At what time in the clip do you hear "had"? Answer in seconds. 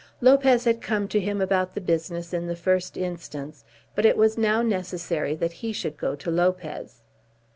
0.65-0.81